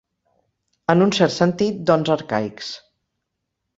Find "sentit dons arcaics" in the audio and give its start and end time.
1.35-2.75